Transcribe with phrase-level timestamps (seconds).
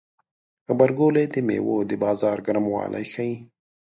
[0.67, 3.35] غبرګولی د میوو د بازار ګرموالی ښيي.